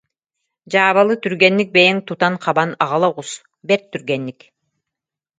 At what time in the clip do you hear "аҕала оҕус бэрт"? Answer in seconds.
2.83-3.85